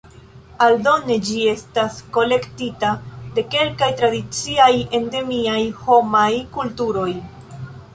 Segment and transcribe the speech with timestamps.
[0.67, 2.91] Aldone, ĝi estas kolektita
[3.37, 4.71] de kelkaj tradiciaj
[5.03, 7.11] endemiaj homaj kulturoj.